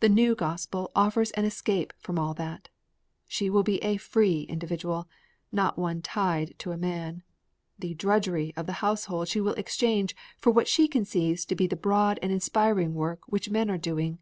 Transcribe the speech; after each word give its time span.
The 0.00 0.08
new 0.08 0.34
gospel 0.34 0.90
offers 0.96 1.30
an 1.30 1.44
escape 1.44 1.92
from 2.00 2.18
all 2.18 2.34
that. 2.34 2.68
She 3.28 3.48
will 3.48 3.62
be 3.62 3.76
a 3.80 3.96
"free" 3.96 4.42
individual, 4.48 5.06
not 5.52 5.78
one 5.78 6.02
"tied" 6.02 6.54
to 6.58 6.72
a 6.72 6.76
man. 6.76 7.22
The 7.78 7.94
"drudgery" 7.94 8.52
of 8.56 8.66
the 8.66 8.82
household 8.82 9.28
she 9.28 9.40
will 9.40 9.54
exchange 9.54 10.16
for 10.36 10.50
what 10.50 10.66
she 10.66 10.88
conceives 10.88 11.44
to 11.44 11.54
be 11.54 11.68
the 11.68 11.76
broad 11.76 12.18
and 12.22 12.32
inspiring 12.32 12.92
work 12.92 13.20
which 13.28 13.50
men 13.50 13.70
are 13.70 13.78
doing. 13.78 14.18